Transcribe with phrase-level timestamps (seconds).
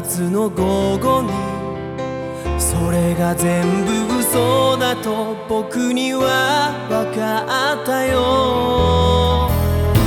[0.00, 1.30] の午後に
[2.56, 7.42] それが全部嘘だと僕には分か
[7.82, 9.50] ったよ。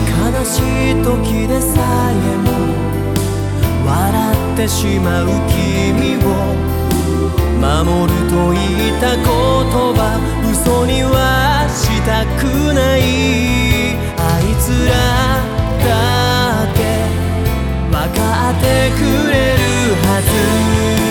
[0.07, 0.59] 悲し
[0.91, 1.75] い時でさ
[2.09, 2.47] えも
[3.85, 6.25] 笑ってしまう君を
[7.59, 8.59] 守ると言
[8.95, 9.99] った言葉
[10.49, 12.99] 嘘にはしたくない。
[14.17, 15.40] あいつら
[18.31, 20.21] ってくれるは
[21.05, 21.10] ず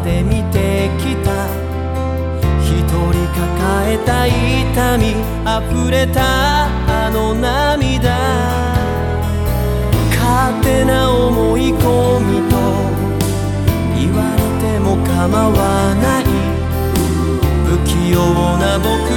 [0.00, 1.30] で見てきた。
[2.62, 6.66] 一人抱えた痛み溢れた
[7.06, 8.16] あの涙。
[10.10, 12.56] 勝手な思い込みと
[13.96, 16.24] 言われても構わない。
[17.66, 18.18] 不器用
[18.58, 19.07] な僕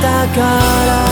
[0.00, 0.40] かったか
[0.86, 1.07] ら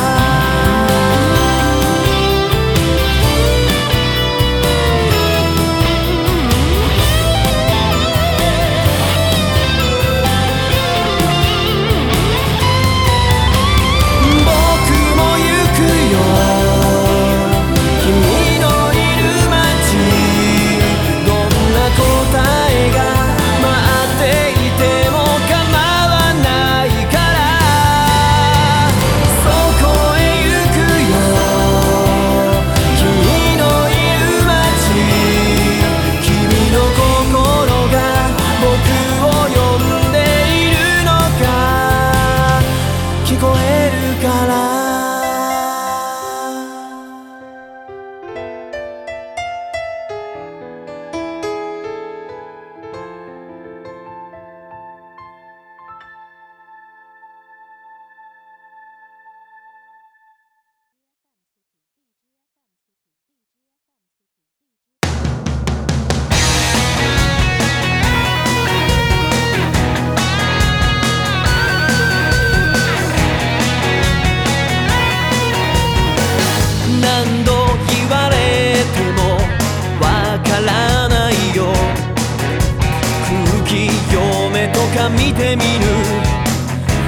[85.11, 85.87] 見てみる。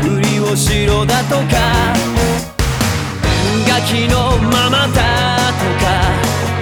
[0.03, 1.95] ふりをしろだとか。
[3.69, 5.87] ガキのままだとか。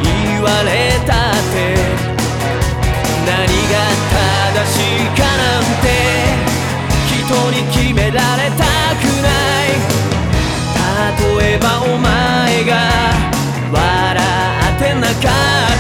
[0.02, 1.76] 言われたって。
[3.26, 3.32] 何
[3.70, 3.74] が
[4.54, 5.86] 正しいかなんて。
[7.06, 7.16] 人
[7.50, 8.64] に決められた
[8.96, 9.28] くな
[9.64, 9.76] い。
[11.40, 12.72] 例えばお前が。
[13.72, 13.78] 笑
[14.74, 15.20] ってなかっ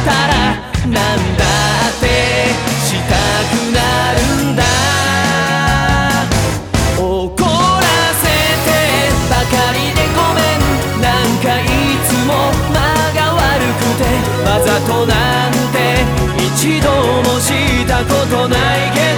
[0.04, 0.34] たら。
[0.86, 0.92] なん
[1.36, 1.44] だ
[1.88, 2.04] って。
[2.84, 3.14] した
[3.50, 3.78] くな
[4.12, 4.75] るんだ。
[16.66, 19.15] 一度もしたことないけど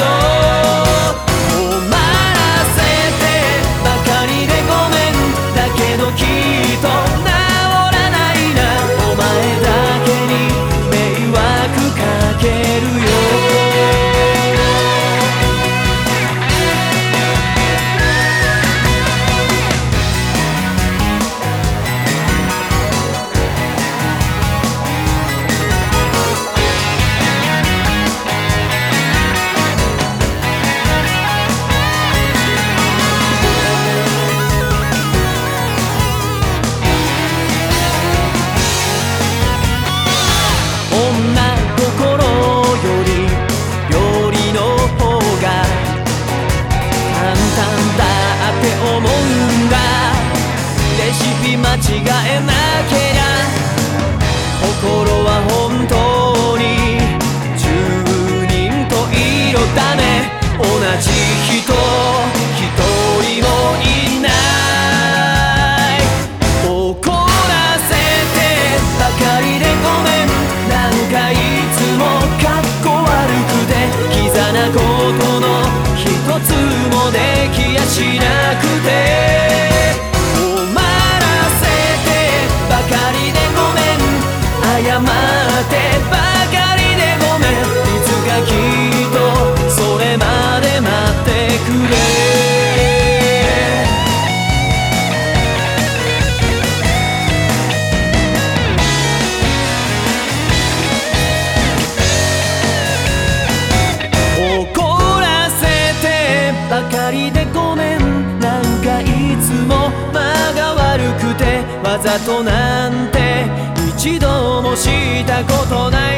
[112.24, 113.46] となんて
[113.88, 116.17] 一度もしたことない